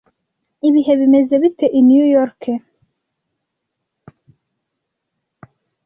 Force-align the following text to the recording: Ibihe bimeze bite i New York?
Ibihe 0.67 0.93
bimeze 0.99 1.35
bite 1.41 1.65
i 1.77 1.79
New 1.87 2.05
York? 2.15 2.41